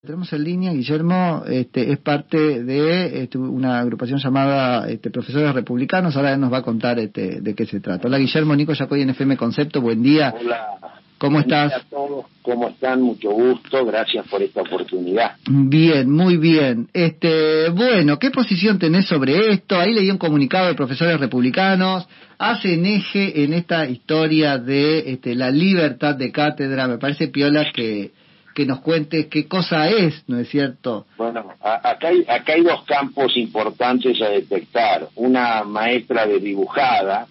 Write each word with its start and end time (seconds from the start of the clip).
Tenemos 0.00 0.32
en 0.32 0.44
línea, 0.44 0.72
Guillermo, 0.72 1.42
este, 1.48 1.90
es 1.90 1.98
parte 1.98 2.62
de 2.62 3.24
este, 3.24 3.36
una 3.36 3.80
agrupación 3.80 4.20
llamada 4.20 4.88
este, 4.88 5.10
Profesores 5.10 5.52
Republicanos, 5.52 6.14
ahora 6.14 6.36
nos 6.36 6.52
va 6.52 6.58
a 6.58 6.62
contar 6.62 7.00
este, 7.00 7.40
de 7.40 7.54
qué 7.56 7.66
se 7.66 7.80
trata. 7.80 8.06
Hola 8.06 8.18
Guillermo, 8.18 8.54
Nico 8.54 8.72
Yacoy 8.72 9.02
en 9.02 9.10
FM 9.10 9.36
Concepto, 9.36 9.80
buen 9.80 10.00
día. 10.00 10.32
Hola. 10.40 11.00
¿Cómo 11.18 11.40
estás? 11.40 11.72
Hola 11.72 11.82
a 11.82 11.90
todos, 11.90 12.26
¿cómo 12.42 12.68
están? 12.68 13.02
Mucho 13.02 13.30
gusto, 13.32 13.84
gracias 13.84 14.24
por 14.28 14.40
esta 14.40 14.62
oportunidad. 14.62 15.32
Bien, 15.50 16.08
muy 16.08 16.36
bien. 16.36 16.88
Este, 16.92 17.68
bueno, 17.70 18.20
¿qué 18.20 18.30
posición 18.30 18.78
tenés 18.78 19.06
sobre 19.06 19.50
esto? 19.50 19.80
Ahí 19.80 19.92
leí 19.92 20.12
un 20.12 20.18
comunicado 20.18 20.68
de 20.68 20.74
profesores 20.76 21.18
republicanos, 21.18 22.06
hacen 22.38 22.86
eje 22.86 23.42
en 23.42 23.52
esta 23.52 23.88
historia 23.88 24.58
de 24.58 25.10
este, 25.10 25.34
la 25.34 25.50
libertad 25.50 26.14
de 26.14 26.30
cátedra, 26.30 26.86
me 26.86 26.98
parece 26.98 27.26
piola 27.26 27.66
que 27.74 28.12
que 28.58 28.66
nos 28.66 28.80
cuente 28.80 29.28
qué 29.28 29.46
cosa 29.46 29.88
es, 29.88 30.24
¿no 30.26 30.40
es 30.40 30.48
cierto? 30.48 31.06
Bueno, 31.16 31.54
acá 31.62 32.08
hay, 32.08 32.24
acá 32.26 32.54
hay 32.54 32.62
dos 32.62 32.82
campos 32.86 33.36
importantes 33.36 34.20
a 34.20 34.30
detectar. 34.30 35.06
Una 35.14 35.62
maestra 35.62 36.26
de 36.26 36.40
dibujada, 36.40 37.28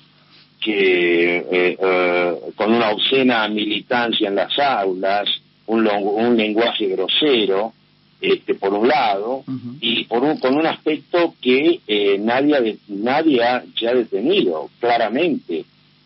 que 0.61 1.35
eh, 1.39 1.77
eh, 1.77 2.33
con 2.55 2.73
una 2.73 2.91
obscena 2.91 3.45
militancia 3.49 4.29
en 4.29 4.35
las 4.35 4.57
aulas, 4.57 5.27
un, 5.66 5.85
un 5.85 6.38
lenguaje 6.38 6.88
grosero, 6.88 7.73
este, 8.21 8.55
por 8.55 8.73
un 8.73 8.88
lado, 8.88 9.44
y 9.81 10.05
por 10.05 10.23
un, 10.23 10.38
con 10.39 10.55
un 10.55 10.66
aspecto 10.66 11.35
que 11.41 11.81
eh, 11.85 12.17
nadie, 12.21 12.77
nadie 12.88 13.44
ha, 13.44 13.66
se 13.77 13.85
ha 13.85 13.94
detenido, 13.94 14.69
claramente. 14.80 15.66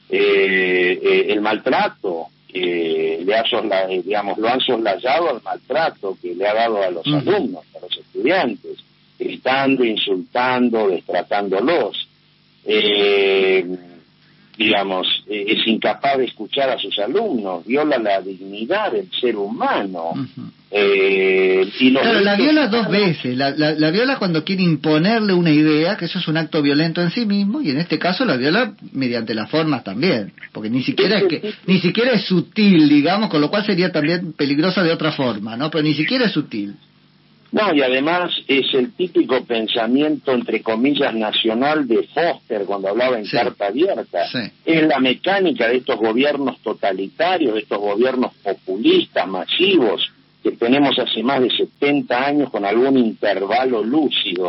el 0.09 1.39
maltrato, 1.41 2.25
eh, 2.53 3.23
le 3.25 3.35
ha 3.35 3.43
eh, 3.89 4.01
digamos, 4.03 4.37
lo 4.37 4.49
han 4.49 4.59
soslayado 4.59 5.29
al 5.29 5.41
maltrato 5.41 6.17
que 6.21 6.35
le 6.35 6.47
ha 6.47 6.53
dado 6.53 6.83
a 6.83 6.91
los 6.91 7.05
alumnos, 7.07 7.63
a 7.75 7.79
los 7.79 7.97
estudiantes, 7.97 8.77
gritando, 9.17 9.83
insultando, 9.83 10.89
destratándolos. 10.89 12.07
Eh, 12.65 13.65
digamos, 14.61 15.23
eh, 15.27 15.45
es 15.47 15.67
incapaz 15.67 16.17
de 16.17 16.25
escuchar 16.25 16.69
a 16.69 16.77
sus 16.77 16.97
alumnos, 16.99 17.65
viola 17.65 17.97
la 17.97 18.21
dignidad 18.21 18.91
del 18.91 19.09
ser 19.11 19.35
humano. 19.35 20.13
eh, 20.71 21.67
y 21.79 21.91
claro, 21.91 22.21
la 22.21 22.35
viola 22.35 22.67
dos 22.67 22.89
veces, 22.89 23.35
la, 23.35 23.51
la, 23.51 23.91
viola 23.91 24.17
cuando 24.17 24.43
quiere 24.43 24.63
imponerle 24.63 25.33
una 25.33 25.51
idea, 25.51 25.97
que 25.97 26.05
eso 26.05 26.19
es 26.19 26.27
un 26.27 26.37
acto 26.37 26.61
violento 26.61 27.01
en 27.01 27.11
sí 27.11 27.25
mismo, 27.25 27.61
y 27.61 27.71
en 27.71 27.77
este 27.77 27.97
caso 27.97 28.23
la 28.23 28.37
viola 28.37 28.73
mediante 28.93 29.33
las 29.33 29.49
formas 29.49 29.83
también, 29.83 30.31
porque 30.51 30.69
ni 30.69 30.83
siquiera 30.83 31.17
es 31.17 31.25
que, 31.25 31.53
ni 31.65 31.79
siquiera 31.79 32.11
es 32.11 32.25
sutil, 32.25 32.87
digamos, 32.87 33.29
con 33.29 33.41
lo 33.41 33.49
cual 33.49 33.65
sería 33.65 33.91
también 33.91 34.33
peligrosa 34.33 34.83
de 34.83 34.91
otra 34.91 35.11
forma, 35.11 35.57
¿no? 35.57 35.71
Pero 35.71 35.83
ni 35.83 35.95
siquiera 35.95 36.25
es 36.25 36.31
sutil. 36.31 36.75
No, 37.51 37.73
y 37.73 37.81
además 37.81 38.31
es 38.47 38.73
el 38.73 38.93
típico 38.93 39.43
pensamiento, 39.43 40.31
entre 40.31 40.61
comillas, 40.61 41.13
nacional 41.13 41.85
de 41.85 42.07
Foster 42.07 42.63
cuando 42.65 42.87
hablaba 42.87 43.19
en 43.19 43.25
carta 43.25 43.67
abierta. 43.67 44.25
Es 44.65 44.87
la 44.87 44.99
mecánica 44.99 45.67
de 45.67 45.77
estos 45.77 45.97
gobiernos 45.97 46.59
totalitarios, 46.61 47.55
de 47.55 47.59
estos 47.61 47.79
gobiernos 47.79 48.33
populistas, 48.35 49.27
masivos, 49.27 50.09
que 50.41 50.51
tenemos 50.53 50.97
hace 50.97 51.21
más 51.23 51.41
de 51.41 51.49
70 51.49 52.25
años 52.25 52.49
con 52.49 52.63
algún 52.63 52.97
intervalo 52.97 53.83
lúcido, 53.83 54.47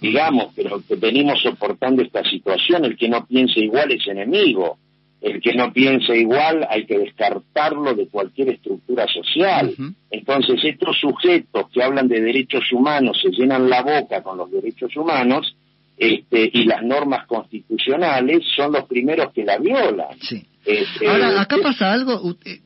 digamos, 0.00 0.52
pero 0.54 0.82
que 0.86 0.96
venimos 0.96 1.40
soportando 1.40 2.02
esta 2.02 2.22
situación. 2.22 2.84
El 2.84 2.98
que 2.98 3.08
no 3.08 3.26
piense 3.26 3.60
igual 3.60 3.92
es 3.92 4.06
enemigo 4.06 4.76
el 5.22 5.40
que 5.40 5.54
no 5.54 5.72
piense 5.72 6.16
igual 6.16 6.66
hay 6.68 6.84
que 6.84 6.98
descartarlo 6.98 7.94
de 7.94 8.08
cualquier 8.08 8.50
estructura 8.50 9.06
social. 9.06 9.72
Entonces, 10.10 10.60
estos 10.64 10.98
sujetos 10.98 11.70
que 11.72 11.82
hablan 11.82 12.08
de 12.08 12.20
derechos 12.20 12.64
humanos 12.72 13.20
se 13.22 13.30
llenan 13.30 13.70
la 13.70 13.82
boca 13.82 14.22
con 14.22 14.36
los 14.36 14.50
derechos 14.50 14.96
humanos 14.96 15.56
este, 15.96 16.50
y 16.52 16.64
las 16.64 16.82
normas 16.82 17.26
constitucionales 17.26 18.42
son 18.56 18.72
los 18.72 18.84
primeros 18.86 19.32
que 19.32 19.44
la 19.44 19.58
violan. 19.58 20.18
Sí. 20.20 20.44
Este, 20.64 21.08
Ahora, 21.08 21.40
acá 21.40 21.56
pasa 21.62 21.92
algo, 21.92 22.36
eh, 22.44 22.60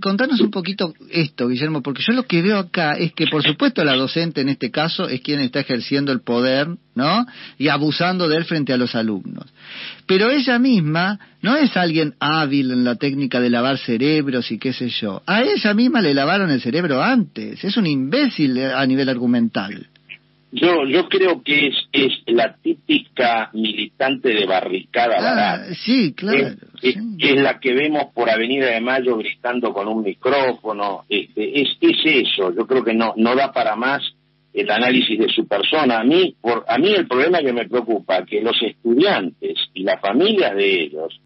contanos 0.00 0.40
un 0.40 0.50
poquito 0.50 0.94
esto, 1.10 1.48
Guillermo, 1.48 1.82
porque 1.82 2.02
yo 2.06 2.12
lo 2.12 2.24
que 2.24 2.42
veo 2.42 2.58
acá 2.58 2.94
es 2.94 3.12
que, 3.12 3.26
por 3.26 3.42
supuesto, 3.42 3.84
la 3.84 3.94
docente 3.94 4.40
en 4.40 4.48
este 4.48 4.70
caso 4.70 5.08
es 5.08 5.20
quien 5.20 5.40
está 5.40 5.60
ejerciendo 5.60 6.12
el 6.12 6.20
poder, 6.20 6.68
¿no? 6.94 7.26
Y 7.58 7.68
abusando 7.68 8.28
de 8.28 8.36
él 8.36 8.44
frente 8.44 8.72
a 8.72 8.76
los 8.76 8.94
alumnos. 8.94 9.46
Pero 10.06 10.30
ella 10.30 10.58
misma 10.58 11.18
no 11.42 11.56
es 11.56 11.76
alguien 11.76 12.14
hábil 12.20 12.70
en 12.70 12.84
la 12.84 12.96
técnica 12.96 13.40
de 13.40 13.50
lavar 13.50 13.78
cerebros 13.78 14.50
y 14.50 14.58
qué 14.58 14.72
sé 14.72 14.88
yo. 14.88 15.22
A 15.26 15.42
ella 15.42 15.74
misma 15.74 16.00
le 16.00 16.14
lavaron 16.14 16.50
el 16.50 16.60
cerebro 16.60 17.02
antes. 17.02 17.62
Es 17.62 17.76
un 17.76 17.86
imbécil 17.86 18.58
a 18.58 18.84
nivel 18.86 19.08
argumental. 19.08 19.88
Yo, 20.52 20.86
yo 20.86 21.08
creo 21.08 21.42
que 21.42 21.68
es, 21.68 21.74
es 21.92 22.12
la 22.26 22.54
típica 22.54 23.50
militante 23.52 24.28
de 24.28 24.46
barricada 24.46 25.16
ah, 25.18 25.74
Sí, 25.84 26.14
claro. 26.14 26.56
Es, 26.80 26.96
la 27.18 27.58
que 27.58 27.74
vemos 27.74 28.12
por 28.14 28.30
Avenida 28.30 28.66
de 28.66 28.80
Mayo 28.80 29.16
gritando 29.16 29.72
con 29.72 29.88
un 29.88 30.02
micrófono. 30.02 31.04
Este, 31.08 31.60
es, 31.60 31.76
es 31.80 31.98
eso. 32.04 32.54
Yo 32.54 32.66
creo 32.66 32.84
que 32.84 32.94
no, 32.94 33.12
no 33.16 33.34
da 33.34 33.52
para 33.52 33.76
más 33.76 34.02
el 34.54 34.70
análisis 34.70 35.18
de 35.18 35.28
su 35.28 35.46
persona. 35.46 36.00
A 36.00 36.04
mí, 36.04 36.34
por, 36.40 36.64
a 36.66 36.78
mí 36.78 36.94
el 36.94 37.06
problema 37.06 37.40
que 37.40 37.52
me 37.52 37.68
preocupa 37.68 38.24
que 38.24 38.40
los 38.40 38.56
estudiantes 38.62 39.58
y 39.74 39.82
las 39.82 40.00
familias 40.00 40.54
de 40.54 40.84
ellos 40.84 41.20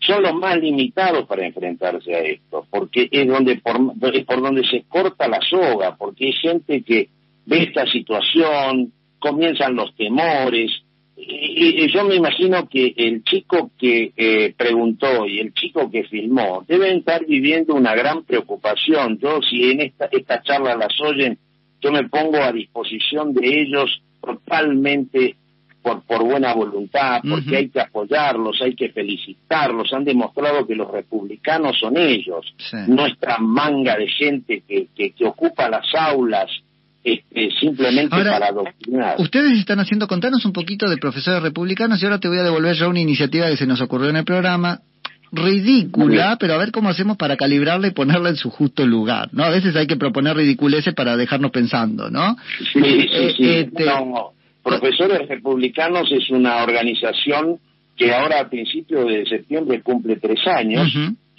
son 0.00 0.22
los 0.22 0.34
más 0.34 0.58
limitados 0.58 1.26
para 1.26 1.46
enfrentarse 1.46 2.14
a 2.14 2.18
esto, 2.20 2.66
porque 2.70 3.08
es 3.10 3.26
donde 3.26 3.56
por, 3.56 3.76
es 4.14 4.24
por 4.24 4.42
donde 4.42 4.64
se 4.64 4.84
corta 4.88 5.28
la 5.28 5.40
soga, 5.40 5.96
porque 5.96 6.26
hay 6.26 6.32
gente 6.32 6.82
que 6.82 7.08
ve 7.46 7.64
esta 7.64 7.86
situación, 7.86 8.92
comienzan 9.18 9.74
los 9.74 9.94
temores. 9.96 10.70
Y, 11.16 11.90
yo 11.92 12.04
me 12.04 12.16
imagino 12.16 12.68
que 12.68 12.92
el 12.96 13.22
chico 13.24 13.70
que 13.78 14.12
eh, 14.16 14.52
preguntó 14.56 15.26
y 15.26 15.38
el 15.38 15.54
chico 15.54 15.90
que 15.90 16.04
filmó 16.04 16.64
deben 16.66 16.98
estar 16.98 17.24
viviendo 17.24 17.74
una 17.74 17.94
gran 17.94 18.24
preocupación. 18.24 19.18
Yo, 19.18 19.40
si 19.42 19.70
en 19.70 19.80
esta, 19.80 20.08
esta 20.10 20.42
charla 20.42 20.76
las 20.76 21.00
oyen, 21.00 21.38
yo 21.80 21.92
me 21.92 22.08
pongo 22.08 22.38
a 22.38 22.52
disposición 22.52 23.32
de 23.32 23.62
ellos 23.62 24.02
totalmente 24.20 25.36
por, 25.84 26.02
por 26.02 26.24
buena 26.24 26.54
voluntad, 26.54 27.20
porque 27.28 27.56
hay 27.58 27.68
que 27.68 27.80
apoyarlos, 27.80 28.60
hay 28.62 28.74
que 28.74 28.88
felicitarlos. 28.88 29.92
Han 29.92 30.04
demostrado 30.04 30.66
que 30.66 30.74
los 30.74 30.90
republicanos 30.90 31.78
son 31.78 31.98
ellos, 31.98 32.54
nuestra 32.88 33.36
manga 33.38 33.96
de 33.96 34.08
gente 34.08 34.62
que, 34.66 34.88
que, 34.96 35.10
que 35.10 35.26
ocupa 35.26 35.68
las 35.68 35.86
aulas, 35.94 36.50
este, 37.04 37.50
simplemente 37.60 38.08
para 38.08 38.46
adoctrinar. 38.46 39.16
Ustedes 39.18 39.58
están 39.58 39.78
haciendo, 39.78 40.08
contanos 40.08 40.44
un 40.46 40.54
poquito 40.54 40.88
de 40.88 40.96
profesores 40.96 41.42
republicanos 41.42 42.02
y 42.02 42.06
ahora 42.06 42.18
te 42.18 42.28
voy 42.28 42.38
a 42.38 42.42
devolver 42.42 42.74
yo 42.74 42.88
una 42.88 43.00
iniciativa 43.00 43.48
que 43.48 43.58
se 43.58 43.66
nos 43.66 43.82
ocurrió 43.82 44.08
en 44.08 44.16
el 44.16 44.24
programa, 44.24 44.80
ridícula, 45.30 46.36
pero 46.40 46.54
a 46.54 46.58
ver 46.58 46.70
cómo 46.72 46.88
hacemos 46.88 47.16
para 47.16 47.36
calibrarla 47.36 47.88
y 47.88 47.90
ponerla 47.90 48.30
en 48.30 48.36
su 48.36 48.50
justo 48.50 48.86
lugar, 48.86 49.28
¿no? 49.32 49.44
A 49.44 49.50
veces 49.50 49.76
hay 49.76 49.86
que 49.86 49.96
proponer 49.96 50.34
ridiculeces 50.36 50.94
para 50.94 51.16
dejarnos 51.16 51.50
pensando, 51.50 52.08
¿no? 52.10 52.36
Sí, 52.72 52.80
sí, 52.82 53.08
eh, 53.12 53.34
sí. 53.36 53.50
Este, 53.50 53.84
profesores 54.62 55.28
Republicanos 55.28 56.10
es 56.10 56.30
una 56.30 56.62
organización 56.62 57.58
que 57.96 58.14
ahora 58.14 58.40
a 58.40 58.48
principios 58.48 59.06
de 59.06 59.26
septiembre 59.26 59.82
cumple 59.82 60.16
tres 60.16 60.40
años 60.46 60.90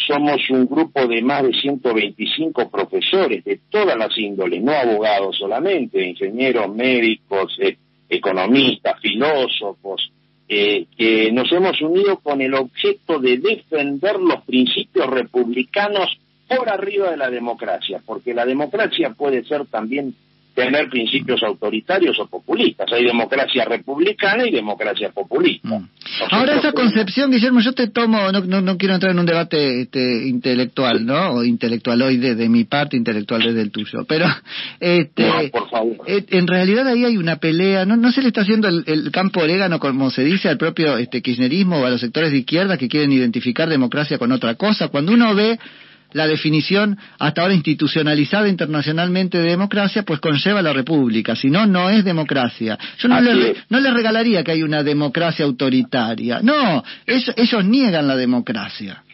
somos 0.08 0.50
un 0.50 0.66
grupo 0.66 1.08
de 1.08 1.22
más 1.22 1.44
de 1.44 1.54
125 1.54 2.70
profesores 2.70 3.44
de 3.44 3.60
todas 3.70 3.98
las 3.98 4.18
índoles, 4.18 4.62
no 4.62 4.72
abogados 4.72 5.38
solamente, 5.38 6.06
ingenieros, 6.06 6.74
médicos, 6.74 7.58
eh, 7.60 7.78
economistas, 8.10 9.00
filósofos, 9.00 10.12
eh, 10.48 10.86
que 10.96 11.32
nos 11.32 11.52
hemos 11.52 11.82
unido 11.82 12.18
con 12.18 12.42
el 12.42 12.54
objeto 12.54 13.20
de 13.20 13.38
defender 13.38 14.20
los 14.20 14.44
principios 14.44 15.08
republicanos 15.08 16.18
por 16.48 16.70
arriba 16.70 17.10
de 17.10 17.18
la 17.18 17.30
democracia, 17.30 18.02
porque 18.06 18.34
la 18.34 18.46
democracia 18.46 19.12
puede 19.18 19.44
ser 19.46 19.66
también 19.66 20.14
tener 20.56 20.90
principios 20.90 21.44
autoritarios 21.44 22.18
o 22.20 22.28
populistas. 22.28 22.92
Hay 22.94 23.04
democracia 23.04 23.66
republicana 23.66 24.48
y 24.48 24.52
democracia 24.52 25.10
populista. 25.10 25.68
Mm. 25.68 25.90
Ahora 26.32 26.56
esa 26.56 26.72
concepción, 26.72 27.30
Guillermo, 27.30 27.60
yo 27.60 27.74
te 27.74 27.88
tomo, 27.88 28.32
no, 28.32 28.62
no, 28.62 28.78
quiero 28.78 28.96
entrar 28.96 29.12
en 29.12 29.20
un 29.20 29.26
debate 29.26 29.82
este, 29.82 30.28
intelectual, 30.28 31.06
¿no? 31.06 31.34
O 31.34 31.44
intelectualoide 31.44 32.36
de 32.36 32.50
mi 32.50 32.64
parte, 32.64 32.96
intelectual 32.96 33.44
desde 33.44 33.62
el 33.62 33.72
tuyo, 33.72 34.06
pero 34.08 34.26
este, 34.80 35.50
por 35.52 35.70
favor. 35.70 35.98
Eh, 36.08 36.26
en 36.30 36.48
realidad 36.48 36.88
ahí 36.88 37.04
hay 37.04 37.18
una 37.18 37.36
pelea, 37.36 37.86
no, 37.86 37.98
no 37.98 38.12
se 38.12 38.22
le 38.22 38.30
está 38.30 38.42
haciendo 38.42 38.70
el, 38.70 38.84
el, 38.88 39.12
campo 39.12 39.42
orégano, 39.42 39.80
como 39.80 40.10
se 40.10 40.24
dice, 40.24 40.48
al 40.48 40.58
propio 40.58 40.98
este, 40.98 41.22
kirchnerismo 41.22 41.80
o 41.80 41.86
a 41.86 41.90
los 41.90 42.00
sectores 42.00 42.32
de 42.32 42.38
izquierda 42.38 42.78
que 42.78 42.88
quieren 42.88 43.12
identificar 43.12 43.68
democracia 43.68 44.18
con 44.18 44.32
otra 44.32 44.56
cosa. 44.56 44.88
Cuando 44.88 45.12
uno 45.12 45.36
ve 45.36 45.60
la 46.14 46.28
definición 46.28 46.98
hasta 47.20 47.42
ahora 47.42 47.54
institucionalizada 47.54 48.48
internacionalmente 48.48 49.38
de 49.38 49.50
democracia, 49.50 50.04
pues 50.04 50.20
conlleva 50.20 50.62
la 50.62 50.74
república, 50.74 51.36
si 51.36 51.50
no, 51.50 51.66
no 51.66 51.90
es 51.90 52.04
democracia. 52.04 52.78
Yo 52.98 53.08
no, 53.08 53.22
le, 53.22 53.56
no 53.70 53.80
le 53.80 53.92
regalaría 53.92 54.44
que 54.44 54.52
hay 54.52 54.64
una 54.64 54.84
democracia 54.84 55.46
autoritaria, 55.46 56.40
no, 56.42 56.84
ellos 57.06 57.66
niegan 57.66 58.08
la 58.08 58.16
democracia. 58.16 59.05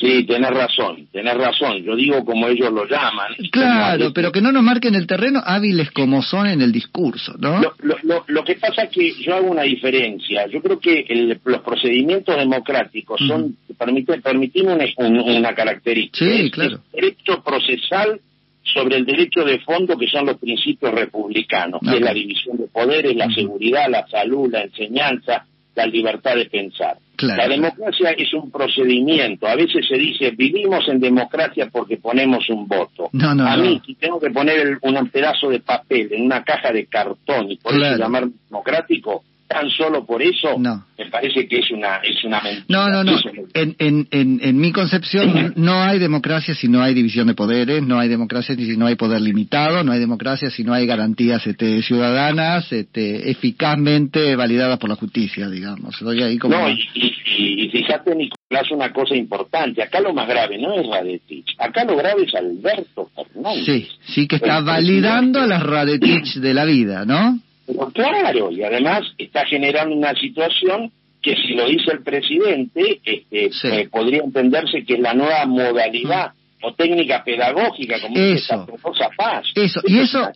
Sí, 0.00 0.24
tenés 0.24 0.50
razón, 0.50 1.08
tenés 1.12 1.34
razón. 1.34 1.82
Yo 1.82 1.96
digo 1.96 2.24
como 2.24 2.46
ellos 2.46 2.72
lo 2.72 2.86
llaman. 2.86 3.34
Claro, 3.50 4.12
pero 4.12 4.30
que 4.30 4.40
no 4.40 4.52
nos 4.52 4.62
marquen 4.62 4.94
el 4.94 5.06
terreno 5.06 5.40
hábiles 5.44 5.90
como 5.90 6.22
son 6.22 6.46
en 6.46 6.60
el 6.62 6.70
discurso, 6.70 7.34
¿no? 7.38 7.60
Lo, 7.80 8.24
lo, 8.26 8.44
que 8.44 8.54
pasa 8.54 8.84
es 8.84 8.90
que 8.90 9.12
yo 9.22 9.34
hago 9.34 9.50
una 9.50 9.62
diferencia. 9.62 10.46
Yo 10.46 10.62
creo 10.62 10.78
que 10.78 11.04
los 11.44 11.62
procedimientos 11.62 12.36
democráticos 12.36 13.20
son 13.26 13.56
permiten, 13.76 14.22
permiten 14.22 14.68
una, 14.68 14.84
una, 14.98 15.54
característica. 15.54 16.24
Sí, 16.24 16.50
claro. 16.50 16.80
El 16.92 17.00
derecho 17.00 17.42
procesal 17.42 18.20
sobre 18.62 18.96
el 18.96 19.06
derecho 19.06 19.44
de 19.44 19.60
fondo 19.60 19.96
que 19.96 20.06
son 20.06 20.26
los 20.26 20.38
principios 20.38 20.92
republicanos, 20.92 21.80
que 21.80 21.96
es 21.96 22.00
la 22.00 22.12
división 22.12 22.58
de 22.58 22.66
poderes, 22.66 23.16
la 23.16 23.30
seguridad, 23.32 23.88
la 23.88 24.06
salud, 24.06 24.50
la 24.52 24.62
enseñanza, 24.62 25.46
la 25.74 25.86
libertad 25.86 26.36
de 26.36 26.46
pensar. 26.46 26.98
La 27.20 27.48
democracia 27.48 28.10
es 28.10 28.32
un 28.32 28.50
procedimiento. 28.50 29.46
A 29.46 29.56
veces 29.56 29.86
se 29.88 29.96
dice, 29.96 30.30
vivimos 30.30 30.88
en 30.88 31.00
democracia 31.00 31.68
porque 31.70 31.96
ponemos 31.96 32.48
un 32.48 32.66
voto. 32.68 33.10
a 33.20 33.56
mí, 33.56 33.80
si 33.84 33.94
tengo 33.94 34.20
que 34.20 34.30
poner 34.30 34.78
un 34.82 35.08
pedazo 35.08 35.48
de 35.48 35.60
papel 35.60 36.12
en 36.12 36.22
una 36.24 36.44
caja 36.44 36.72
de 36.72 36.86
cartón 36.86 37.50
y 37.50 37.56
por 37.56 37.74
eso 37.74 37.96
llamar 37.96 38.28
democrático, 38.48 39.24
tan 39.48 39.70
solo 39.70 40.04
por 40.04 40.22
eso 40.22 40.58
me 40.58 41.06
parece 41.10 41.48
que 41.48 41.58
es 41.60 41.70
una 41.70 41.96
es 41.96 42.22
una 42.22 42.40
mentira. 42.42 42.64
No, 42.68 42.88
no, 42.90 43.02
no. 43.02 43.18
En, 43.54 43.74
en, 43.78 44.06
en, 44.10 44.40
en, 44.42 44.58
mi 44.58 44.72
concepción 44.72 45.54
no 45.56 45.82
hay 45.82 45.98
democracia 45.98 46.54
si 46.54 46.68
no 46.68 46.82
hay 46.82 46.92
división 46.92 47.26
de 47.28 47.34
poderes, 47.34 47.82
no 47.82 47.98
hay 47.98 48.08
democracia 48.08 48.54
si 48.54 48.76
no 48.76 48.86
hay 48.86 48.96
poder 48.96 49.22
limitado, 49.22 49.82
no 49.82 49.92
hay 49.92 50.00
democracia 50.00 50.50
si 50.50 50.64
no 50.64 50.74
hay 50.74 50.86
garantías 50.86 51.46
este, 51.46 51.82
ciudadanas 51.82 52.70
este, 52.72 53.30
eficazmente 53.30 54.36
validadas 54.36 54.78
por 54.78 54.90
la 54.90 54.96
justicia, 54.96 55.48
digamos. 55.48 56.00
ahí 56.02 56.36
como 56.36 56.58
no, 56.58 56.68
y, 56.68 57.14
y, 57.38 57.68
fíjate, 57.70 58.14
Nicolás, 58.14 58.70
una 58.70 58.92
cosa 58.92 59.16
importante. 59.16 59.82
Acá 59.82 60.00
lo 60.00 60.12
más 60.12 60.28
grave 60.28 60.58
no 60.58 60.74
es 60.74 60.86
Radetich. 60.86 61.54
Acá 61.58 61.84
lo 61.84 61.96
grave 61.96 62.24
es 62.24 62.34
Alberto 62.34 63.10
Fernández. 63.14 63.64
Sí, 63.64 63.88
sí 64.12 64.28
que 64.28 64.36
está 64.36 64.60
validando 64.60 65.40
a 65.40 65.46
las 65.46 65.62
Radetich 65.62 66.34
de 66.34 66.54
la 66.54 66.64
vida, 66.64 67.06
¿no? 67.06 67.38
Pero 67.68 67.90
claro, 67.90 68.50
y 68.50 68.62
además 68.62 69.02
está 69.18 69.44
generando 69.44 69.94
una 69.94 70.14
situación 70.14 70.90
que 71.20 71.36
si 71.36 71.54
lo 71.54 71.66
dice 71.66 71.92
el 71.92 72.02
presidente, 72.02 73.00
este, 73.04 73.80
eh, 73.80 73.88
podría 73.90 74.22
entenderse 74.22 74.84
que 74.84 74.94
es 74.94 75.00
la 75.00 75.12
nueva 75.12 75.44
modalidad 75.44 76.32
o 76.62 76.74
técnica 76.74 77.22
pedagógica 77.24 78.00
como 78.00 78.16
eso, 78.16 78.66
cosa 78.82 79.08
Paz. 79.16 79.46
Eso, 79.54 79.80
y 79.86 79.98
eso, 79.98 80.30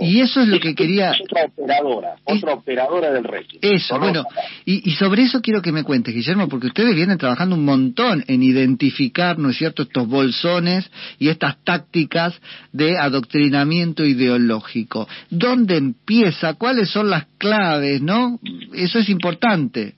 y 0.00 0.20
eso 0.20 0.40
es 0.40 0.48
lo 0.48 0.58
que 0.60 0.74
quería... 0.74 1.12
otra 1.22 1.44
operadora, 1.44 2.16
otra 2.24 2.54
operadora 2.54 3.12
del 3.12 3.24
régimen. 3.24 3.60
Eso, 3.62 3.98
bueno, 3.98 4.24
y, 4.64 4.90
y, 4.90 4.94
sobre 4.94 5.22
eso 5.22 5.40
quiero 5.40 5.62
que 5.62 5.72
me 5.72 5.84
cuentes, 5.84 6.14
Guillermo, 6.14 6.48
porque 6.48 6.68
ustedes 6.68 6.94
vienen 6.94 7.18
trabajando 7.18 7.56
un 7.56 7.64
montón 7.64 8.24
en 8.26 8.42
identificar, 8.42 9.38
¿no 9.38 9.50
es 9.50 9.56
cierto?, 9.56 9.82
estos 9.82 10.06
bolsones 10.08 10.90
y 11.18 11.28
estas 11.28 11.62
tácticas 11.64 12.40
de 12.72 12.98
adoctrinamiento 12.98 14.04
ideológico. 14.04 15.08
¿Dónde 15.30 15.76
empieza? 15.76 16.54
¿Cuáles 16.54 16.90
son 16.90 17.10
las 17.10 17.26
claves, 17.38 18.00
no? 18.02 18.38
Eso 18.72 18.98
es 18.98 19.08
importante 19.08 19.94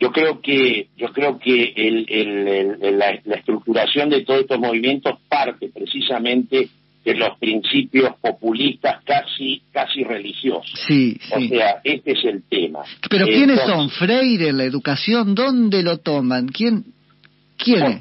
yo 0.00 0.12
creo 0.12 0.40
que 0.40 0.88
yo 0.96 1.12
creo 1.12 1.38
que 1.38 1.72
el, 1.76 2.98
la, 2.98 3.36
estructuración 3.36 4.10
de 4.10 4.24
todos 4.24 4.40
estos 4.40 4.58
movimientos 4.58 5.18
parte 5.28 5.70
precisamente 5.74 6.68
de 7.04 7.14
los 7.14 7.38
principios 7.38 8.14
populistas 8.20 9.02
casi 9.04 9.62
casi 9.72 10.04
religiosos. 10.04 10.78
Sí, 10.86 11.18
O 11.32 11.40
sea, 11.40 11.80
este 11.82 12.12
es 12.12 12.24
el 12.24 12.42
tema. 12.48 12.80
Pero 13.08 13.26
¿quiénes 13.26 13.60
son? 13.60 13.90
Freire, 13.90 14.52
la 14.52 14.64
educación, 14.64 15.34
¿dónde 15.34 15.82
lo 15.82 15.98
toman? 15.98 16.48
¿Quién? 16.48 16.84
¿Quiénes? 17.56 18.00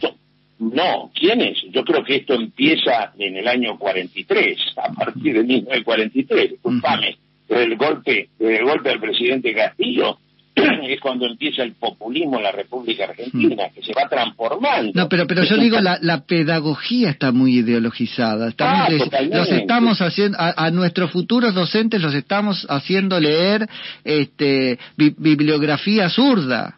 No, 0.60 1.12
¿quiénes? 1.14 1.60
Yo 1.70 1.84
creo 1.84 2.04
que 2.04 2.18
esto 2.18 2.34
empieza 2.34 3.14
en 3.18 3.38
el 3.38 3.48
año 3.48 3.78
43, 3.78 4.58
a 4.78 4.92
partir 4.92 5.36
del 5.36 5.46
1943, 5.46 6.52
disculpame, 6.52 7.16
el 7.50 7.78
golpe, 7.78 8.30
el 8.40 8.64
golpe 8.64 8.90
del 8.90 9.00
presidente 9.00 9.54
Castillo, 9.54 10.18
es 10.88 11.00
cuando 11.00 11.26
empieza 11.26 11.64
el 11.64 11.74
populismo 11.74 12.38
en 12.38 12.44
la 12.44 12.52
República 12.52 13.06
Argentina, 13.06 13.70
que 13.74 13.82
se 13.82 13.94
va 13.94 14.08
transformando. 14.10 14.92
No, 14.94 15.10
pero 15.10 15.28
pero 15.28 15.44
yo 15.44 15.58
digo, 15.58 15.80
la, 15.80 15.98
la 16.02 16.26
pedagogía 16.26 17.10
está 17.10 17.32
muy 17.32 17.60
ideologizada. 17.60 18.50
Estamos, 18.50 19.10
ah, 19.14 19.22
los 19.22 19.52
estamos 19.52 20.02
haciendo, 20.02 20.38
a, 20.40 20.72
nuestros 20.72 21.12
futuros 21.12 21.54
docentes 21.54 22.02
los 22.02 22.14
estamos 22.14 22.66
haciendo 22.70 23.20
leer 23.20 23.68
este 24.04 24.80
bibliografía 24.96 26.10
zurda. 26.10 26.78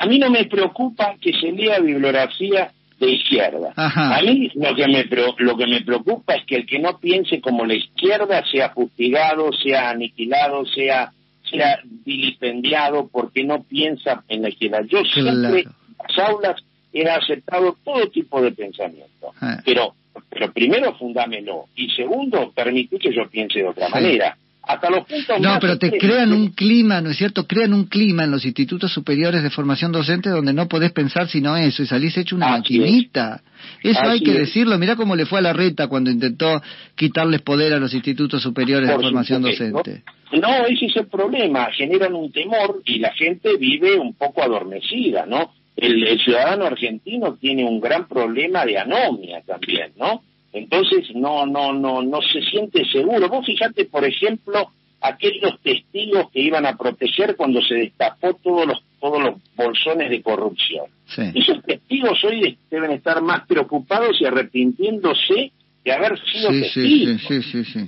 a 0.00 0.06
mí 0.06 0.18
no 0.18 0.30
me 0.30 0.44
preocupa 0.44 1.14
que 1.20 1.32
se 1.32 1.52
lea 1.52 1.80
bibliografía 1.80 2.70
de 2.98 3.10
izquierda. 3.10 3.72
A 3.76 4.20
mí 4.22 4.50
lo 4.54 4.74
que, 4.74 4.88
me, 4.88 5.04
lo 5.38 5.56
que 5.56 5.66
me 5.66 5.80
preocupa 5.82 6.34
es 6.34 6.44
que 6.44 6.56
el 6.56 6.66
que 6.66 6.78
no 6.78 6.98
piense 6.98 7.40
como 7.40 7.64
la 7.64 7.74
izquierda 7.74 8.44
sea 8.50 8.70
fustigado, 8.70 9.52
sea 9.52 9.90
aniquilado, 9.90 10.66
sea 10.66 11.12
sea 11.50 11.80
vilipendiado 12.04 13.08
porque 13.08 13.44
no 13.44 13.62
piensa 13.62 14.24
en 14.28 14.42
la 14.42 14.48
izquierda. 14.48 14.82
Yo 14.82 15.02
siempre 15.04 15.60
en 15.60 15.72
las 15.98 16.18
aulas 16.28 16.62
he 16.92 17.08
aceptado 17.08 17.76
todo 17.84 18.08
tipo 18.08 18.40
de 18.40 18.52
pensamiento, 18.52 19.32
ah. 19.40 19.60
pero 19.64 19.94
pero 20.28 20.52
primero 20.52 20.94
fundámelo 20.94 21.66
y 21.76 21.90
segundo 21.90 22.52
permití 22.52 22.98
que 22.98 23.14
yo 23.14 23.28
piense 23.30 23.60
de 23.60 23.68
otra 23.68 23.88
manera. 23.88 24.36
Hasta 24.68 24.90
los 24.90 25.06
puntos 25.06 25.40
no, 25.40 25.58
pero 25.60 25.78
te 25.78 25.90
crean 25.96 26.30
un 26.30 26.48
clima, 26.48 27.00
¿no 27.00 27.08
es 27.08 27.16
cierto? 27.16 27.46
Crean 27.46 27.72
un 27.72 27.86
clima 27.86 28.24
en 28.24 28.30
los 28.30 28.44
institutos 28.44 28.92
superiores 28.92 29.42
de 29.42 29.48
formación 29.48 29.92
docente 29.92 30.28
donde 30.28 30.52
no 30.52 30.68
podés 30.68 30.92
pensar 30.92 31.26
sino 31.26 31.56
eso 31.56 31.82
y 31.82 31.86
salís 31.86 32.14
hecho 32.18 32.36
una 32.36 32.50
maquinita. 32.50 33.40
Eso 33.82 34.02
hay 34.02 34.20
que 34.20 34.32
decirlo. 34.32 34.76
Mira 34.78 34.94
cómo 34.94 35.16
le 35.16 35.24
fue 35.24 35.38
a 35.38 35.42
la 35.42 35.54
reta 35.54 35.86
cuando 35.86 36.10
intentó 36.10 36.60
quitarles 36.94 37.40
poder 37.40 37.72
a 37.72 37.78
los 37.78 37.94
institutos 37.94 38.42
superiores 38.42 38.90
de 38.90 38.94
formación 38.94 39.40
docente. 39.40 40.02
No, 40.32 40.66
ese 40.66 40.84
es 40.84 40.96
el 40.96 41.06
problema. 41.06 41.70
Generan 41.72 42.14
un 42.14 42.30
temor 42.30 42.82
y 42.84 42.98
la 42.98 43.14
gente 43.14 43.56
vive 43.56 43.98
un 43.98 44.12
poco 44.14 44.42
adormecida, 44.42 45.24
¿no? 45.24 45.50
El, 45.76 46.20
ciudadano 46.20 46.66
argentino 46.66 47.38
tiene 47.40 47.64
un 47.64 47.80
gran 47.80 48.06
problema 48.06 48.66
de 48.66 48.76
anomia 48.76 49.40
también, 49.46 49.92
¿no? 49.96 50.22
Entonces 50.52 51.14
no, 51.14 51.46
no, 51.46 51.72
no, 51.72 52.02
no 52.02 52.22
se 52.22 52.40
siente 52.42 52.84
seguro. 52.90 53.28
Vos 53.28 53.46
fijate, 53.46 53.84
por 53.84 54.04
ejemplo, 54.04 54.70
aquellos 55.00 55.60
testigos 55.62 56.30
que 56.30 56.40
iban 56.40 56.66
a 56.66 56.76
proteger 56.76 57.36
cuando 57.36 57.62
se 57.62 57.74
destapó 57.74 58.34
todos 58.34 58.66
los 58.66 58.82
todos 59.00 59.22
los 59.22 59.34
bolsones 59.56 60.10
de 60.10 60.22
corrupción. 60.22 60.86
Esos 61.34 61.62
testigos 61.62 62.22
hoy 62.24 62.58
deben 62.70 62.90
estar 62.90 63.22
más 63.22 63.46
preocupados 63.46 64.20
y 64.20 64.24
arrepintiéndose 64.24 65.52
de 65.84 65.92
haber 65.92 66.18
sido 66.24 66.50
testigos. 66.50 67.22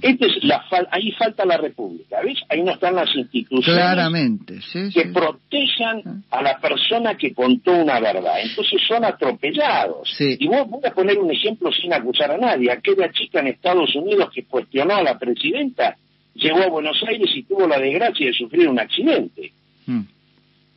Este 0.02 0.26
es 0.26 0.44
la 0.44 0.64
ahí 0.90 1.12
falta 1.12 1.44
la 1.44 1.56
República, 1.56 2.20
¿ves? 2.24 2.38
Ahí 2.48 2.62
no 2.62 2.72
están 2.72 2.94
las 2.94 3.14
instituciones 3.14 3.66
Claramente, 3.66 4.60
que 4.92 5.06
protejan 5.06 6.24
a 6.30 6.42
la 6.42 6.58
persona 6.58 7.16
que 7.16 7.34
contó 7.34 7.72
una 7.72 8.00
verdad. 8.00 8.40
Entonces 8.42 8.80
son 8.86 9.04
atropellados. 9.04 10.08
Y 10.20 10.46
vos 10.46 10.68
voy 10.68 10.80
a 10.86 10.92
poner 10.92 11.18
un 11.18 11.30
ejemplo 11.30 11.70
sin 11.72 11.92
acusar 11.92 12.30
a 12.30 12.38
nadie. 12.38 12.70
Aquella 12.70 13.10
chica 13.12 13.40
en 13.40 13.48
Estados 13.48 13.94
Unidos 13.94 14.30
que 14.34 14.44
cuestionó 14.44 14.94
a 14.94 15.02
la 15.02 15.18
presidenta 15.18 15.96
llegó 16.34 16.62
a 16.62 16.68
Buenos 16.68 17.02
Aires 17.06 17.30
y 17.34 17.42
tuvo 17.42 17.66
la 17.66 17.78
desgracia 17.78 18.26
de 18.26 18.32
sufrir 18.32 18.68
un 18.68 18.78
accidente. 18.78 19.52
Mm. 19.86 20.00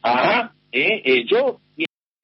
Ajá, 0.01 0.53
eh, 0.71 1.01
eh, 1.05 1.25
yo 1.25 1.59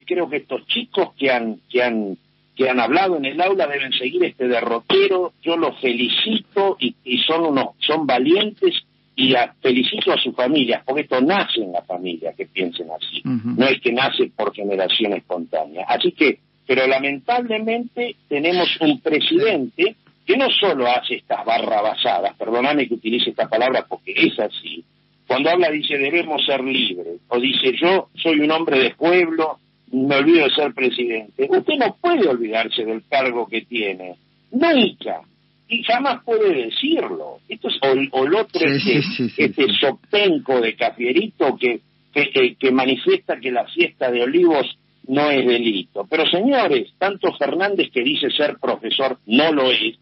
creo 0.04 0.28
que 0.28 0.38
estos 0.38 0.66
chicos 0.66 1.14
que 1.16 1.30
han, 1.30 1.60
que 1.70 1.82
han, 1.82 2.18
que 2.60 2.68
han 2.68 2.78
hablado 2.78 3.16
en 3.16 3.24
el 3.24 3.40
aula 3.40 3.66
deben 3.66 3.90
seguir 3.94 4.22
este 4.22 4.46
derrotero. 4.46 5.32
Yo 5.42 5.56
los 5.56 5.80
felicito 5.80 6.76
y, 6.78 6.94
son 7.26 7.46
unos, 7.46 7.68
son 7.78 8.06
valientes 8.06 8.74
y 9.16 9.32
felicito 9.62 10.12
a 10.12 10.18
sus 10.18 10.36
familias, 10.36 10.82
porque 10.84 11.02
esto 11.02 11.22
nace 11.22 11.62
en 11.62 11.72
la 11.72 11.80
familia, 11.80 12.34
que 12.36 12.44
piensen 12.44 12.88
así. 12.90 13.22
No 13.24 13.66
es 13.66 13.80
que 13.80 13.92
nace 13.92 14.30
por 14.36 14.54
generación 14.54 15.14
espontánea. 15.14 15.86
Así 15.88 16.12
que, 16.12 16.40
pero 16.66 16.86
lamentablemente 16.86 18.16
tenemos 18.28 18.68
un 18.82 19.00
presidente 19.00 19.96
que 20.26 20.36
no 20.36 20.50
solo 20.50 20.86
hace 20.86 21.14
estas 21.14 21.42
barrabasadas, 21.46 22.36
perdóname 22.36 22.86
que 22.86 22.94
utilice 22.94 23.30
esta 23.30 23.48
palabra 23.48 23.86
porque 23.88 24.12
es 24.14 24.38
así, 24.38 24.84
cuando 25.26 25.48
habla 25.48 25.70
dice 25.70 25.96
debemos 25.96 26.44
ser 26.44 26.62
libres, 26.62 27.20
o 27.28 27.40
dice 27.40 27.72
yo 27.80 28.10
soy 28.22 28.40
un 28.40 28.50
hombre 28.50 28.80
de 28.80 28.90
pueblo, 28.90 29.58
me 29.92 30.16
olvido 30.16 30.44
de 30.44 30.54
ser 30.54 30.72
presidente. 30.72 31.48
Usted 31.48 31.74
no 31.78 31.96
puede 32.00 32.28
olvidarse 32.28 32.84
del 32.84 33.02
cargo 33.08 33.46
que 33.46 33.62
tiene, 33.62 34.16
nunca, 34.52 35.22
y 35.68 35.82
jamás 35.84 36.22
puede 36.24 36.64
decirlo. 36.64 37.38
Esto 37.48 37.68
es, 37.68 37.78
o, 38.12 38.24
el 38.24 38.34
otro, 38.34 38.66
este, 38.66 38.98
este 39.36 39.66
sopenco 39.80 40.60
de 40.60 40.74
Cafierito 40.74 41.56
que, 41.56 41.80
que, 42.12 42.56
que 42.58 42.70
manifiesta 42.72 43.38
que 43.38 43.52
la 43.52 43.64
fiesta 43.66 44.10
de 44.10 44.22
olivos 44.22 44.76
no 45.06 45.30
es 45.30 45.46
delito. 45.46 46.06
Pero 46.08 46.26
señores, 46.26 46.92
tanto 46.98 47.32
Fernández 47.34 47.90
que 47.92 48.02
dice 48.02 48.30
ser 48.30 48.58
profesor 48.60 49.18
no 49.26 49.52
lo 49.52 49.70
es, 49.70 49.96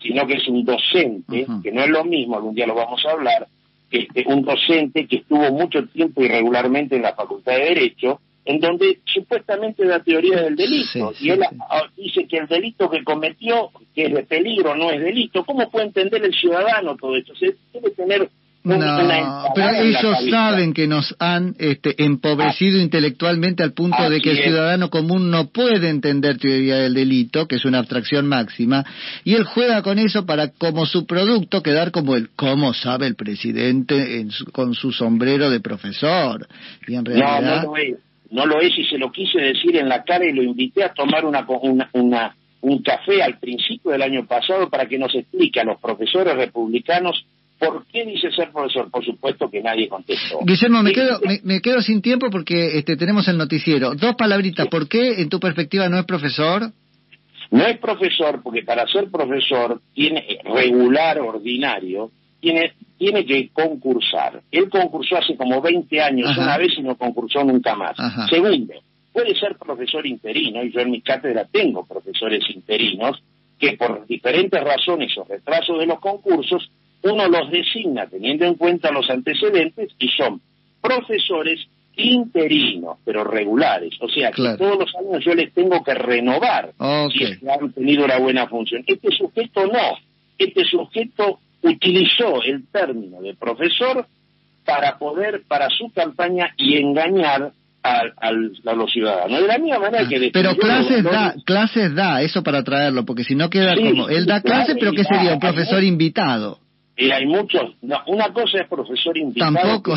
sino 0.00 0.26
que 0.26 0.34
es 0.34 0.48
un 0.48 0.64
docente, 0.64 1.46
que 1.62 1.72
no 1.72 1.82
es 1.82 1.90
lo 1.90 2.04
mismo, 2.04 2.36
algún 2.36 2.54
día 2.54 2.66
lo 2.66 2.74
vamos 2.74 3.04
a 3.06 3.12
hablar, 3.12 3.46
este, 3.90 4.24
un 4.26 4.42
docente 4.42 5.06
que 5.06 5.16
estuvo 5.16 5.50
mucho 5.52 5.86
tiempo 5.86 6.22
irregularmente 6.22 6.96
en 6.96 7.02
la 7.02 7.14
Facultad 7.14 7.52
de 7.52 7.64
Derecho, 7.64 8.20
en 8.44 8.60
donde 8.60 8.98
supuestamente 9.04 9.84
la 9.84 10.00
teoría 10.00 10.42
del 10.42 10.56
delito. 10.56 11.12
y 11.20 11.30
él 11.30 11.40
dice 11.96 12.26
que 12.26 12.38
el 12.38 12.46
delito 12.46 12.90
que 12.90 13.02
cometió, 13.02 13.70
que 13.94 14.06
es 14.06 14.14
de 14.14 14.22
peligro, 14.24 14.76
no 14.76 14.90
es 14.90 15.00
delito. 15.00 15.44
¿Cómo 15.44 15.70
puede 15.70 15.86
entender 15.86 16.24
el 16.24 16.34
ciudadano 16.34 16.96
todo 16.96 17.16
esto? 17.16 17.34
Se 17.36 17.56
debe 17.72 17.90
tener 17.90 18.28
no, 18.64 19.44
pero 19.54 19.76
ellos 19.76 20.16
saben 20.30 20.72
que 20.72 20.86
nos 20.86 21.14
han 21.18 21.54
este, 21.58 22.02
empobrecido 22.02 22.80
intelectualmente 22.80 23.62
al 23.62 23.74
punto 23.74 24.08
de 24.08 24.22
que 24.22 24.30
el 24.30 24.42
ciudadano 24.42 24.88
común 24.88 25.30
no 25.30 25.48
puede 25.48 25.90
entender 25.90 26.38
teoría 26.38 26.76
del 26.76 26.94
delito, 26.94 27.46
que 27.46 27.56
es 27.56 27.66
una 27.66 27.80
abstracción 27.80 28.26
máxima, 28.26 28.82
y 29.22 29.34
él 29.34 29.44
juega 29.44 29.82
con 29.82 29.98
eso 29.98 30.24
para, 30.24 30.48
como 30.48 30.86
su 30.86 31.04
producto, 31.04 31.62
quedar 31.62 31.90
como 31.90 32.16
el, 32.16 32.30
¿cómo 32.30 32.72
sabe 32.72 33.06
el 33.06 33.16
presidente 33.16 34.26
con 34.52 34.72
su 34.74 34.92
sombrero 34.92 35.50
de 35.50 35.60
profesor? 35.60 36.48
Y 36.88 36.94
en 36.94 37.04
realidad... 37.04 37.42
No, 37.42 37.56
no 37.56 37.62
lo 37.64 37.76
es, 37.76 37.96
no 38.34 38.46
lo 38.46 38.60
es, 38.60 38.76
y 38.76 38.84
se 38.84 38.98
lo 38.98 39.12
quise 39.12 39.38
decir 39.38 39.76
en 39.76 39.88
la 39.88 40.02
cara 40.02 40.26
y 40.26 40.32
lo 40.32 40.42
invité 40.42 40.82
a 40.82 40.92
tomar 40.92 41.24
una, 41.24 41.46
una 41.92 42.36
un 42.60 42.82
café 42.82 43.22
al 43.22 43.38
principio 43.38 43.92
del 43.92 44.02
año 44.02 44.26
pasado 44.26 44.68
para 44.68 44.86
que 44.86 44.98
nos 44.98 45.14
explique 45.14 45.60
a 45.60 45.64
los 45.64 45.78
profesores 45.78 46.34
republicanos 46.34 47.24
¿Por 47.56 47.86
qué 47.86 48.04
dice 48.04 48.32
ser 48.32 48.50
profesor? 48.50 48.90
Por 48.90 49.04
supuesto 49.04 49.48
que 49.48 49.62
nadie 49.62 49.88
contestó. 49.88 50.40
Guillermo, 50.44 50.82
me 50.82 50.92
quedo, 50.92 51.20
me, 51.44 51.60
quedo 51.60 51.80
sin 51.80 52.02
tiempo 52.02 52.28
porque 52.28 52.78
este, 52.78 52.96
tenemos 52.96 53.28
el 53.28 53.38
noticiero. 53.38 53.94
Dos 53.94 54.16
palabritas. 54.16 54.66
¿Por 54.66 54.88
qué, 54.88 55.22
en 55.22 55.28
tu 55.28 55.38
perspectiva, 55.38 55.88
no 55.88 55.96
es 55.96 56.04
profesor? 56.04 56.72
No 57.52 57.64
es 57.64 57.78
profesor 57.78 58.42
porque 58.42 58.64
para 58.64 58.86
ser 58.88 59.08
profesor 59.08 59.80
tiene 59.94 60.38
regular, 60.44 61.20
ordinario, 61.20 62.10
tiene, 62.44 62.72
tiene 62.98 63.24
que 63.24 63.48
concursar. 63.52 64.42
Él 64.50 64.68
concursó 64.68 65.16
hace 65.16 65.34
como 65.36 65.62
20 65.62 66.00
años 66.00 66.36
una 66.36 66.58
vez 66.58 66.72
y 66.76 66.82
no 66.82 66.96
concursó 66.96 67.42
nunca 67.42 67.74
más. 67.74 67.96
Segundo, 68.28 68.74
puede 69.12 69.34
ser 69.34 69.56
profesor 69.56 70.06
interino, 70.06 70.62
y 70.62 70.70
yo 70.70 70.80
en 70.80 70.90
mi 70.90 71.00
cátedra 71.00 71.46
tengo 71.50 71.86
profesores 71.86 72.44
interinos, 72.54 73.22
que 73.58 73.76
por 73.78 74.06
diferentes 74.06 74.62
razones 74.62 75.16
o 75.16 75.24
retrasos 75.24 75.78
de 75.78 75.86
los 75.86 76.00
concursos 76.00 76.70
uno 77.02 77.28
los 77.28 77.50
designa 77.50 78.06
teniendo 78.06 78.44
en 78.44 78.54
cuenta 78.54 78.90
los 78.90 79.08
antecedentes 79.08 79.92
y 79.98 80.08
son 80.08 80.40
profesores 80.80 81.60
interinos, 81.96 82.98
pero 83.04 83.24
regulares. 83.24 83.94
O 84.00 84.08
sea, 84.08 84.32
que 84.32 84.42
todos 84.58 84.78
los 84.78 84.94
años 84.96 85.24
yo 85.24 85.34
les 85.34 85.52
tengo 85.54 85.82
que 85.84 85.94
renovar 85.94 86.72
si 87.12 87.24
han 87.24 87.72
tenido 87.72 88.04
una 88.04 88.18
buena 88.18 88.46
función. 88.48 88.84
Este 88.86 89.10
sujeto 89.10 89.66
no. 89.66 89.96
Este 90.36 90.64
sujeto 90.64 91.38
utilizó 91.64 92.42
el 92.42 92.66
término 92.70 93.20
de 93.20 93.34
profesor 93.34 94.06
para 94.64 94.98
poder, 94.98 95.42
para 95.48 95.68
su 95.70 95.90
campaña 95.92 96.54
y 96.56 96.76
engañar 96.76 97.52
a, 97.82 98.32
los 98.74 98.90
ciudadanos. 98.90 99.42
De 99.42 99.46
la 99.46 99.58
misma 99.58 99.78
manera 99.78 100.08
que... 100.08 100.30
Pero 100.32 100.56
clases 100.56 101.04
da, 101.04 101.34
clases 101.44 101.94
da, 101.94 102.22
eso 102.22 102.42
para 102.42 102.62
traerlo, 102.62 103.04
porque 103.04 103.24
si 103.24 103.34
no 103.34 103.50
queda 103.50 103.74
como... 103.76 104.08
Él 104.08 104.24
da 104.24 104.40
clases, 104.40 104.76
pero 104.78 104.92
¿qué 104.92 105.04
sería? 105.04 105.34
Un 105.34 105.40
profesor 105.40 105.82
invitado. 105.84 106.58
Y 106.96 107.10
hay 107.10 107.26
muchos, 107.26 107.74
no, 107.82 107.98
una 108.06 108.32
cosa 108.32 108.60
es 108.60 108.68
profesor 108.68 109.18
invitado, 109.18 109.52
Tampoco. 109.52 109.96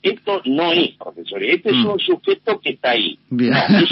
Esto 0.00 0.42
no 0.44 0.72
es 0.72 0.92
profesor, 0.96 1.42
este 1.42 1.70
es 1.70 1.76
mm. 1.76 1.86
un 1.86 1.98
sujeto 1.98 2.60
que 2.60 2.70
está 2.70 2.90
ahí. 2.90 3.18
es 3.30 3.90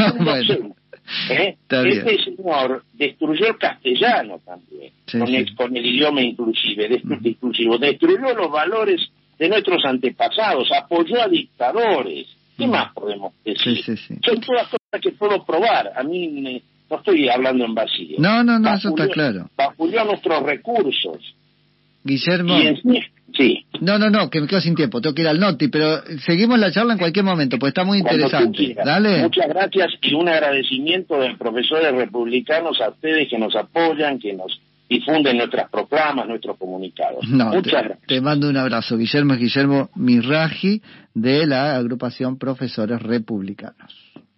un 0.52 0.75
¿eh? 1.31 1.57
Este 1.69 2.25
señor 2.25 2.85
destruyó 2.95 3.47
el 3.47 3.59
castellano 3.59 4.40
también, 4.45 4.92
con, 5.11 5.35
El, 5.35 5.54
con, 5.54 5.76
el, 5.76 5.87
idioma 5.87 6.23
inclusive, 6.23 7.00
mm. 7.02 7.26
inclusivo, 7.26 7.78
destruyó 7.78 8.35
los 8.35 8.50
valores 8.50 9.00
de 9.38 9.49
nuestros 9.49 9.85
antepasados, 9.85 10.71
apoyó 10.73 11.23
a 11.23 11.28
dictadores. 11.28 12.26
¿Qué 12.57 12.66
mm. 12.66 12.71
más 12.71 12.92
podemos 12.92 13.33
decir? 13.45 13.83
Son 13.85 14.40
todas 14.40 14.69
cosas 14.69 15.00
que 15.00 15.12
puedo 15.12 15.45
probar. 15.45 15.92
A 15.97 16.02
mí 16.02 16.62
no 16.90 16.97
estoy 16.97 17.28
hablando 17.28 17.64
en 17.64 17.75
vacío. 17.75 18.16
No, 18.19 18.45
no, 18.45 18.59
no, 18.59 18.75
eso 18.75 18.90
está 18.90 19.09
claro. 19.09 19.49
Vapuleó 19.57 20.04
nuestros 20.04 20.42
recursos. 20.42 21.35
Guillermo. 22.04 22.59
Sí. 23.35 23.64
No, 23.80 23.99
no, 23.99 24.11
no, 24.11 24.28
que 24.28 24.40
me 24.40 24.47
quedo 24.47 24.61
sin 24.61 24.75
tiempo, 24.75 25.00
tengo 25.00 25.14
que 25.14 25.23
ir 25.23 25.28
al 25.28 25.40
Noti, 25.40 25.68
pero 25.68 26.02
seguimos 26.26 26.59
la 26.59 26.71
charla 26.71 26.92
en 26.92 26.99
cualquier 26.99 27.25
momento, 27.25 27.59
pues 27.59 27.71
está 27.71 27.82
muy 27.82 27.99
interesante. 27.99 28.76
Dale. 28.85 29.23
Muchas 29.23 29.49
gracias 29.49 29.92
y 30.02 30.12
un 30.12 30.28
agradecimiento 30.28 31.18
de 31.18 31.35
profesores 31.37 31.94
republicanos 31.94 32.78
a 32.82 32.90
ustedes 32.90 33.28
que 33.30 33.38
nos 33.38 33.56
apoyan, 33.56 34.18
que 34.18 34.35
nos 34.35 34.61
difunden 34.88 35.38
nuestras 35.38 35.71
proclamas, 35.71 36.28
nuestros 36.28 36.59
comunicados. 36.59 37.26
Muchas 37.26 37.62
te, 37.62 37.71
gracias. 37.71 37.99
Te 38.06 38.21
mando 38.21 38.50
un 38.50 38.56
abrazo. 38.59 38.99
Guillermo 38.99 39.32
es 39.32 39.40
Guillermo 39.40 39.88
Mirraji 39.94 40.82
de 41.14 41.47
la 41.47 41.76
agrupación 41.76 42.38
Profesores 42.38 43.00
Republicanos. 43.00 44.01